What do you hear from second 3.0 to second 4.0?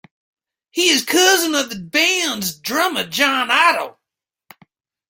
John Otto.